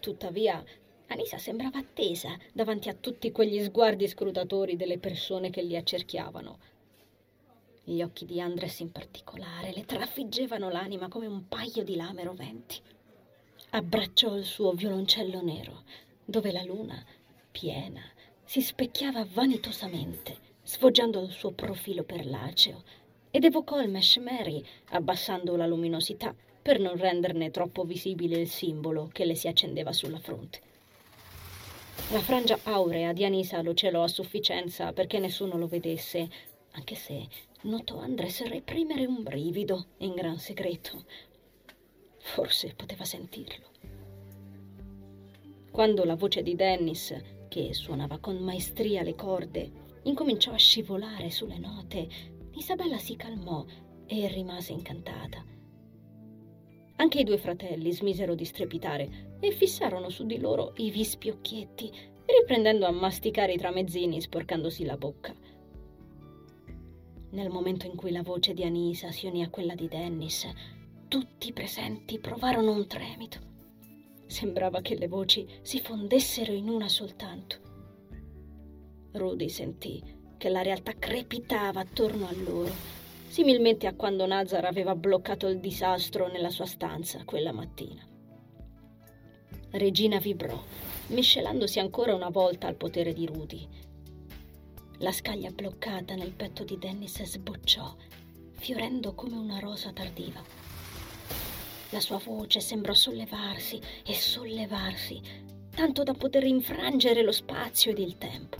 Tuttavia, 0.00 0.62
Anisa 1.06 1.38
sembrava 1.38 1.78
attesa 1.78 2.36
davanti 2.52 2.88
a 2.88 2.94
tutti 2.94 3.30
quegli 3.30 3.62
sguardi 3.62 4.08
scrutatori 4.08 4.74
delle 4.74 4.98
persone 4.98 5.48
che 5.48 5.62
li 5.62 5.76
accerchiavano. 5.76 6.58
Gli 7.84 8.02
occhi 8.02 8.24
di 8.24 8.40
Andres 8.40 8.80
in 8.80 8.90
particolare 8.90 9.72
le 9.72 9.84
trafiggevano 9.84 10.70
l'anima 10.70 11.06
come 11.06 11.26
un 11.26 11.46
paio 11.46 11.84
di 11.84 11.94
lame 11.94 12.24
roventi. 12.24 12.80
Abbracciò 13.70 14.34
il 14.34 14.44
suo 14.44 14.72
violoncello 14.72 15.40
nero, 15.40 15.84
dove 16.24 16.52
la 16.52 16.62
luna 16.62 17.04
piena, 17.50 18.02
si 18.44 18.60
specchiava 18.60 19.26
vanitosamente, 19.32 20.36
sfoggiando 20.62 21.22
il 21.22 21.30
suo 21.30 21.52
profilo 21.52 22.02
perlaceo, 22.02 22.82
ed 23.30 23.44
evocò 23.44 23.80
il 23.80 23.90
Mesh 23.90 24.16
Mary 24.18 24.62
abbassando 24.90 25.56
la 25.56 25.66
luminosità 25.66 26.34
per 26.62 26.78
non 26.78 26.96
renderne 26.96 27.50
troppo 27.50 27.82
visibile 27.84 28.38
il 28.38 28.48
simbolo 28.48 29.08
che 29.10 29.24
le 29.24 29.34
si 29.34 29.48
accendeva 29.48 29.92
sulla 29.92 30.18
fronte. 30.18 30.60
La 32.10 32.20
frangia 32.20 32.58
aurea 32.64 33.12
di 33.12 33.24
Anisa 33.24 33.62
lo 33.62 33.74
celò 33.74 34.02
a 34.02 34.08
sufficienza 34.08 34.92
perché 34.92 35.18
nessuno 35.18 35.56
lo 35.56 35.66
vedesse, 35.66 36.28
anche 36.72 36.94
se 36.94 37.26
notò 37.62 37.98
Andres 38.00 38.46
reprimere 38.46 39.06
un 39.06 39.22
brivido 39.22 39.86
in 39.98 40.14
gran 40.14 40.38
segreto. 40.38 41.04
Forse 42.18 42.74
poteva 42.76 43.04
sentirlo. 43.04 43.70
Quando 45.72 46.04
la 46.04 46.16
voce 46.16 46.42
di 46.42 46.54
Dennis, 46.54 47.18
che 47.48 47.72
suonava 47.72 48.18
con 48.18 48.36
maestria 48.36 49.02
le 49.02 49.14
corde, 49.14 49.70
incominciò 50.02 50.52
a 50.52 50.58
scivolare 50.58 51.30
sulle 51.30 51.56
note, 51.56 52.06
Isabella 52.56 52.98
si 52.98 53.16
calmò 53.16 53.64
e 54.06 54.28
rimase 54.28 54.72
incantata. 54.72 55.42
Anche 56.96 57.20
i 57.20 57.24
due 57.24 57.38
fratelli 57.38 57.90
smisero 57.90 58.34
di 58.34 58.44
strepitare 58.44 59.36
e 59.40 59.50
fissarono 59.52 60.10
su 60.10 60.26
di 60.26 60.38
loro 60.38 60.74
i 60.76 60.90
vispi 60.90 61.30
occhietti, 61.30 61.90
riprendendo 62.26 62.84
a 62.84 62.90
masticare 62.90 63.54
i 63.54 63.58
tramezzini 63.58 64.20
sporcandosi 64.20 64.84
la 64.84 64.98
bocca. 64.98 65.34
Nel 67.30 67.48
momento 67.48 67.86
in 67.86 67.96
cui 67.96 68.10
la 68.12 68.22
voce 68.22 68.52
di 68.52 68.62
Anisa 68.62 69.10
si 69.10 69.24
unì 69.26 69.42
a 69.42 69.48
quella 69.48 69.74
di 69.74 69.88
Dennis, 69.88 70.46
tutti 71.08 71.48
i 71.48 71.52
presenti 71.54 72.18
provarono 72.18 72.72
un 72.72 72.86
tremito. 72.86 73.51
Sembrava 74.32 74.80
che 74.80 74.96
le 74.96 75.08
voci 75.08 75.46
si 75.60 75.78
fondessero 75.78 76.54
in 76.54 76.70
una 76.70 76.88
soltanto. 76.88 77.56
Rudy 79.12 79.50
sentì 79.50 80.02
che 80.38 80.48
la 80.48 80.62
realtà 80.62 80.94
crepitava 80.98 81.80
attorno 81.80 82.26
a 82.26 82.32
loro 82.32 82.72
similmente 83.28 83.86
a 83.86 83.92
quando 83.92 84.24
Nazar 84.24 84.64
aveva 84.64 84.94
bloccato 84.94 85.48
il 85.48 85.60
disastro 85.60 86.28
nella 86.28 86.48
sua 86.48 86.64
stanza 86.64 87.24
quella 87.26 87.52
mattina. 87.52 88.02
Regina 89.72 90.18
vibrò, 90.18 90.58
miscelandosi 91.08 91.78
ancora 91.78 92.14
una 92.14 92.30
volta 92.30 92.68
al 92.68 92.76
potere 92.76 93.12
di 93.12 93.26
Rudy. 93.26 93.68
La 95.00 95.12
scaglia 95.12 95.50
bloccata 95.50 96.14
nel 96.14 96.32
petto 96.32 96.64
di 96.64 96.78
Dennis 96.78 97.22
sbocciò, 97.22 97.94
fiorendo 98.52 99.12
come 99.12 99.36
una 99.36 99.58
rosa 99.58 99.92
tardiva. 99.92 100.61
La 101.92 102.00
sua 102.00 102.18
voce 102.18 102.60
sembrò 102.60 102.94
sollevarsi 102.94 103.78
e 104.04 104.14
sollevarsi, 104.14 105.20
tanto 105.74 106.02
da 106.02 106.14
poter 106.14 106.44
infrangere 106.44 107.22
lo 107.22 107.32
spazio 107.32 107.90
ed 107.90 107.98
il 107.98 108.16
tempo. 108.16 108.56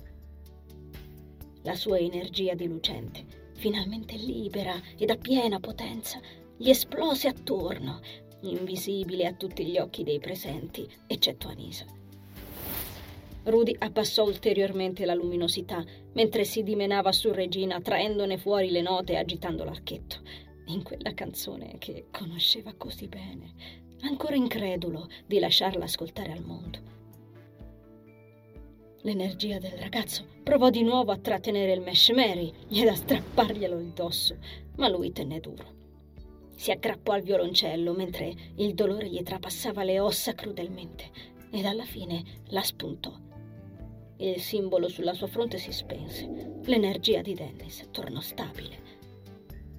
La 1.62 1.74
sua 1.74 1.98
energia 1.98 2.54
di 2.54 2.66
lucente 2.66 3.24
finalmente 3.54 4.16
libera 4.16 4.78
ed 4.98 5.08
a 5.08 5.16
piena 5.16 5.60
potenza, 5.60 6.20
gli 6.56 6.68
esplose 6.68 7.28
attorno, 7.28 8.00
invisibile 8.42 9.26
a 9.26 9.32
tutti 9.32 9.64
gli 9.64 9.78
occhi 9.78 10.02
dei 10.02 10.18
presenti, 10.18 10.86
eccetto 11.06 11.48
Anisa. 11.48 11.86
Rudy 13.44 13.74
abbassò 13.78 14.24
ulteriormente 14.24 15.04
la 15.04 15.14
luminosità 15.14 15.82
mentre 16.12 16.44
si 16.44 16.62
dimenava 16.62 17.12
su 17.12 17.32
Regina, 17.32 17.80
traendone 17.80 18.36
fuori 18.36 18.70
le 18.70 18.82
note 18.82 19.14
e 19.14 19.16
agitando 19.16 19.64
l'archetto. 19.64 20.20
In 20.66 20.82
quella 20.82 21.12
canzone 21.12 21.76
che 21.78 22.06
conosceva 22.10 22.72
così 22.74 23.08
bene, 23.08 23.52
ancora 24.02 24.36
incredulo 24.36 25.08
di 25.26 25.38
lasciarla 25.38 25.84
ascoltare 25.84 26.32
al 26.32 26.44
mondo. 26.44 26.78
L'energia 29.02 29.58
del 29.58 29.72
ragazzo 29.72 30.24
provò 30.44 30.70
di 30.70 30.82
nuovo 30.82 31.10
a 31.10 31.18
trattenere 31.18 31.72
il 31.72 31.80
Mesh 31.80 32.10
Mary 32.10 32.52
ed 32.70 32.86
a 32.86 32.94
strapparglielo 32.94 33.76
di 33.76 33.92
dosso, 33.92 34.36
ma 34.76 34.88
lui 34.88 35.10
tenne 35.10 35.40
duro. 35.40 35.80
Si 36.54 36.70
aggrappò 36.70 37.12
al 37.12 37.22
violoncello 37.22 37.92
mentre 37.92 38.32
il 38.56 38.74
dolore 38.74 39.08
gli 39.08 39.22
trapassava 39.24 39.82
le 39.82 39.98
ossa 39.98 40.34
crudelmente 40.34 41.10
ed 41.50 41.64
alla 41.64 41.84
fine 41.84 42.22
la 42.50 42.62
spuntò. 42.62 43.12
Il 44.18 44.40
simbolo 44.40 44.88
sulla 44.88 45.14
sua 45.14 45.26
fronte 45.26 45.58
si 45.58 45.72
spense. 45.72 46.60
L'energia 46.62 47.22
di 47.22 47.34
Dennis 47.34 47.88
tornò 47.90 48.20
stabile. 48.20 48.91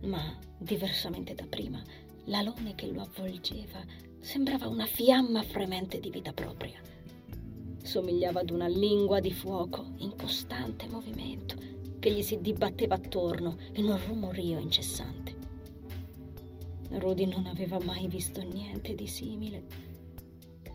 Ma, 0.04 0.38
diversamente 0.58 1.34
da 1.34 1.46
prima, 1.46 1.82
l'alone 2.26 2.76
che 2.76 2.88
lo 2.88 3.02
avvolgeva 3.02 3.84
sembrava 4.20 4.68
una 4.68 4.86
fiamma 4.86 5.44
fremente 5.44 6.00
di 6.00 6.10
vita 6.10 6.32
propria 6.34 6.80
somigliava 7.84 8.40
ad 8.40 8.50
una 8.50 8.68
lingua 8.68 9.20
di 9.20 9.32
fuoco 9.32 9.86
in 9.98 10.16
costante 10.16 10.88
movimento 10.88 11.56
che 12.00 12.12
gli 12.12 12.24
si 12.24 12.40
dibatteva 12.42 12.96
attorno 12.96 13.58
in 13.74 13.86
un 13.86 14.00
rumorio 14.08 14.58
incessante. 14.58 15.36
Rudy 16.92 17.26
non 17.26 17.46
aveva 17.46 17.80
mai 17.84 18.08
visto 18.08 18.42
niente 18.42 18.96
di 18.96 19.08
simile. 19.08 19.64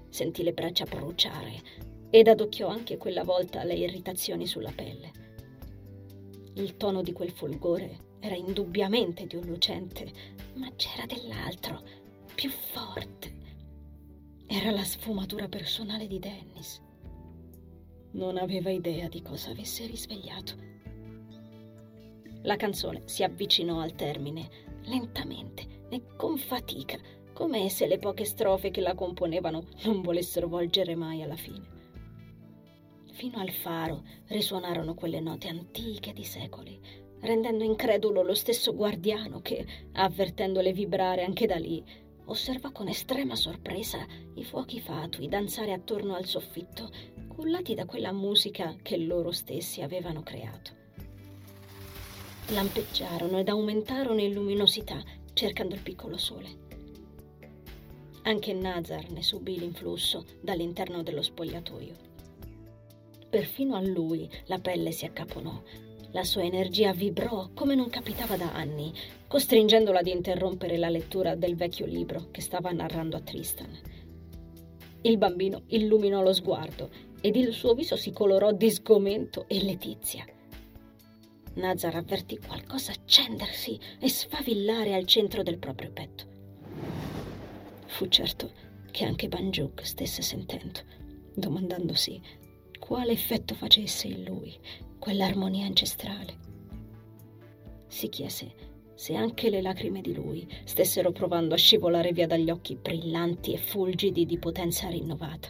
Sentì 0.08 0.42
le 0.42 0.52
braccia 0.52 0.84
bruciare 0.84 1.86
ed 2.10 2.28
adocchiò 2.28 2.68
anche 2.68 2.96
quella 2.96 3.24
volta 3.24 3.64
le 3.64 3.74
irritazioni 3.74 4.46
sulla 4.46 4.72
pelle. 4.74 5.10
Il 6.54 6.76
tono 6.76 7.02
di 7.02 7.12
quel 7.12 7.30
fulgore 7.30 8.06
era 8.20 8.34
indubbiamente 8.34 9.26
di 9.26 9.36
un 9.36 9.46
lucente, 9.46 10.10
ma 10.54 10.70
c'era 10.76 11.06
dell'altro, 11.06 11.82
più 12.34 12.50
forte. 12.50 13.36
Era 14.46 14.70
la 14.70 14.84
sfumatura 14.84 15.48
personale 15.48 16.06
di 16.06 16.18
Dennis. 16.18 16.80
Non 18.12 18.36
aveva 18.36 18.70
idea 18.70 19.08
di 19.08 19.22
cosa 19.22 19.50
avesse 19.50 19.86
risvegliato. 19.86 20.54
La 22.42 22.56
canzone 22.56 23.02
si 23.04 23.22
avvicinò 23.22 23.80
al 23.80 23.94
termine, 23.94 24.48
lentamente 24.84 25.86
e 25.90 26.02
con 26.16 26.38
fatica, 26.38 26.98
come 27.32 27.68
se 27.68 27.86
le 27.86 27.98
poche 27.98 28.24
strofe 28.24 28.70
che 28.70 28.80
la 28.80 28.94
componevano 28.94 29.62
non 29.84 30.02
volessero 30.02 30.48
volgere 30.48 30.94
mai 30.94 31.22
alla 31.22 31.36
fine. 31.36 31.76
Fino 33.12 33.38
al 33.38 33.50
faro 33.50 34.02
risuonarono 34.26 34.94
quelle 34.94 35.20
note 35.20 35.48
antiche 35.48 36.12
di 36.12 36.24
secoli, 36.24 36.80
rendendo 37.20 37.64
incredulo 37.64 38.22
lo 38.22 38.34
stesso 38.34 38.74
guardiano 38.74 39.40
che, 39.40 39.64
avvertendole 39.92 40.72
vibrare 40.72 41.24
anche 41.24 41.46
da 41.46 41.56
lì, 41.56 41.82
osservò 42.26 42.70
con 42.72 42.88
estrema 42.88 43.34
sorpresa 43.34 44.06
i 44.34 44.44
fuochi 44.44 44.80
fatui 44.80 45.28
danzare 45.28 45.72
attorno 45.72 46.14
al 46.14 46.26
soffitto 46.26 46.90
cullati 47.28 47.74
da 47.74 47.86
quella 47.86 48.12
musica 48.12 48.74
che 48.82 48.96
loro 48.96 49.30
stessi 49.30 49.82
avevano 49.82 50.22
creato. 50.22 50.72
Lampeggiarono 52.48 53.38
ed 53.38 53.48
aumentarono 53.48 54.20
in 54.20 54.32
luminosità 54.32 55.02
cercando 55.32 55.74
il 55.74 55.82
piccolo 55.82 56.16
sole. 56.16 56.66
Anche 58.22 58.52
Nazar 58.52 59.10
ne 59.10 59.22
subì 59.22 59.58
l'influsso 59.58 60.24
dall'interno 60.40 61.02
dello 61.02 61.22
spogliatoio. 61.22 61.94
Perfino 63.30 63.76
a 63.76 63.80
lui 63.80 64.28
la 64.46 64.58
pelle 64.58 64.90
si 64.90 65.04
accaponò. 65.04 65.62
La 66.12 66.24
sua 66.24 66.42
energia 66.42 66.92
vibrò 66.94 67.50
come 67.52 67.74
non 67.74 67.90
capitava 67.90 68.38
da 68.38 68.54
anni, 68.54 68.92
costringendola 69.26 69.98
ad 69.98 70.06
interrompere 70.06 70.78
la 70.78 70.88
lettura 70.88 71.34
del 71.34 71.54
vecchio 71.54 71.84
libro 71.84 72.30
che 72.30 72.40
stava 72.40 72.70
narrando 72.72 73.16
a 73.16 73.20
Tristan. 73.20 73.68
Il 75.02 75.18
bambino 75.18 75.64
illuminò 75.66 76.22
lo 76.22 76.32
sguardo 76.32 76.88
ed 77.20 77.36
il 77.36 77.52
suo 77.52 77.74
viso 77.74 77.96
si 77.96 78.10
colorò 78.12 78.52
di 78.52 78.70
sgomento 78.70 79.46
e 79.48 79.62
letizia. 79.62 80.24
Nazar 81.54 81.96
avvertì 81.96 82.38
qualcosa 82.38 82.92
accendersi 82.92 83.78
e 84.00 84.08
sfavillare 84.08 84.94
al 84.94 85.04
centro 85.04 85.42
del 85.42 85.58
proprio 85.58 85.90
petto. 85.90 86.24
Fu 87.84 88.08
certo 88.08 88.52
che 88.90 89.04
anche 89.04 89.28
Banjuk 89.28 89.84
stesse 89.84 90.22
sentendo, 90.22 90.80
domandandosi 91.34 92.20
quale 92.78 93.12
effetto 93.12 93.54
facesse 93.54 94.06
in 94.06 94.24
lui 94.24 94.58
quell'armonia 94.98 95.66
ancestrale. 95.66 96.36
Si 97.86 98.08
chiese 98.08 98.66
se 98.94 99.14
anche 99.14 99.48
le 99.48 99.62
lacrime 99.62 100.00
di 100.00 100.12
lui 100.12 100.44
stessero 100.64 101.12
provando 101.12 101.54
a 101.54 101.56
scivolare 101.56 102.12
via 102.12 102.26
dagli 102.26 102.50
occhi 102.50 102.74
brillanti 102.74 103.52
e 103.52 103.58
fulgidi 103.58 104.26
di 104.26 104.38
potenza 104.38 104.88
rinnovata. 104.88 105.48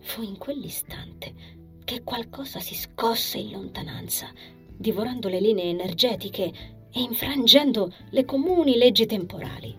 Fu 0.00 0.22
in 0.22 0.36
quell'istante 0.36 1.60
che 1.84 2.02
qualcosa 2.02 2.60
si 2.60 2.74
scosse 2.74 3.38
in 3.38 3.52
lontananza, 3.52 4.30
divorando 4.76 5.28
le 5.28 5.40
linee 5.40 5.70
energetiche 5.70 6.52
e 6.92 7.00
infrangendo 7.00 7.90
le 8.10 8.24
comuni 8.26 8.76
leggi 8.76 9.06
temporali. 9.06 9.74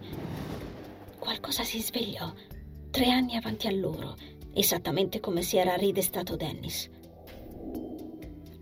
Qualcosa 1.19 1.63
si 1.63 1.79
svegliò 1.79 2.33
tre 2.89 3.09
anni 3.11 3.35
avanti 3.35 3.67
a 3.67 3.71
loro, 3.71 4.15
esattamente 4.53 5.19
come 5.19 5.43
si 5.43 5.57
era 5.57 5.75
ridestato 5.75 6.35
Dennis. 6.35 6.89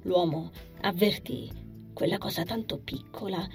L'uomo 0.04 0.52
avvertì 0.82 1.50
quella 1.94 2.18
cosa 2.18 2.44
tanto 2.44 2.80
piccola, 2.80 3.48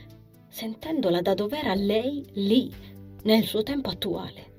sentendola 0.48 1.20
da 1.20 1.34
dov'era 1.34 1.74
lei 1.74 2.24
lì, 2.34 2.72
nel 3.22 3.44
suo 3.44 3.62
tempo 3.62 3.90
attuale 3.90 4.54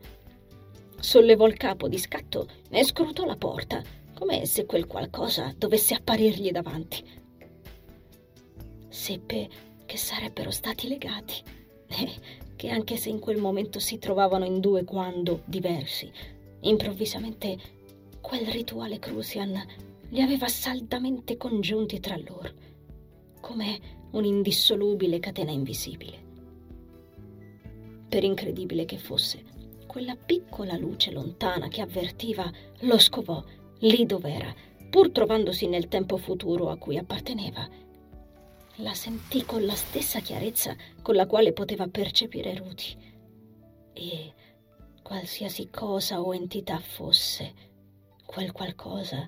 sollevò 0.99 1.47
il 1.47 1.57
capo 1.57 1.87
di 1.87 1.97
scatto 1.97 2.47
e 2.69 2.83
scrutò 2.83 3.25
la 3.25 3.35
porta, 3.35 3.81
come 4.13 4.45
se 4.45 4.65
quel 4.65 4.87
qualcosa 4.87 5.53
dovesse 5.57 5.93
apparirgli 5.93 6.51
davanti. 6.51 7.03
Seppe 8.89 9.49
che 9.85 9.97
sarebbero 9.97 10.51
stati 10.51 10.87
legati 10.87 11.41
e 11.87 12.11
che 12.55 12.69
anche 12.69 12.97
se 12.97 13.09
in 13.09 13.19
quel 13.19 13.37
momento 13.37 13.79
si 13.79 13.99
trovavano 13.99 14.45
in 14.45 14.59
due 14.59 14.83
quando 14.83 15.41
diversi, 15.45 16.11
improvvisamente 16.61 17.57
quel 18.19 18.47
rituale 18.47 18.99
Crucian 18.99 19.63
li 20.09 20.21
aveva 20.21 20.47
saldamente 20.47 21.37
congiunti 21.37 21.99
tra 21.99 22.17
loro, 22.17 22.51
come 23.41 23.79
un'indissolubile 24.11 25.19
catena 25.19 25.51
invisibile. 25.51 26.25
Per 28.07 28.23
incredibile 28.23 28.85
che 28.85 28.97
fosse, 28.97 29.43
quella 29.85 30.15
piccola 30.15 30.77
luce 30.77 31.11
lontana 31.11 31.67
che 31.67 31.81
avvertiva 31.81 32.49
lo 32.81 32.97
scovò 32.97 33.43
lì 33.79 34.05
dov'era, 34.05 34.53
pur 34.89 35.11
trovandosi 35.11 35.67
nel 35.67 35.87
tempo 35.87 36.17
futuro 36.17 36.69
a 36.69 36.77
cui 36.77 36.97
apparteneva. 36.97 37.67
La 38.77 38.93
sentì 38.93 39.43
con 39.43 39.65
la 39.65 39.75
stessa 39.75 40.19
chiarezza 40.19 40.75
con 41.01 41.15
la 41.15 41.25
quale 41.25 41.51
poteva 41.51 41.87
percepire 41.87 42.55
Ruti. 42.55 42.95
E 43.93 44.33
qualsiasi 45.01 45.69
cosa 45.69 46.21
o 46.21 46.33
entità 46.33 46.79
fosse, 46.79 47.53
quel 48.25 48.51
qualcosa 48.51 49.27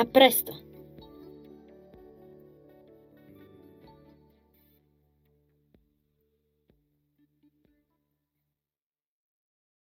A 0.00 0.04
presto! 0.04 0.67